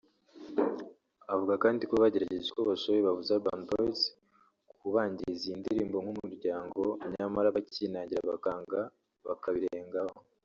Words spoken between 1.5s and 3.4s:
kandi ko bagerageje uko bashoboye babuza